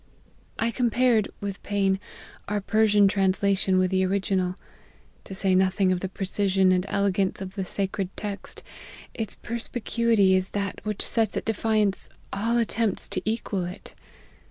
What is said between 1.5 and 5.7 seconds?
pain, our Persian translation with the original; to say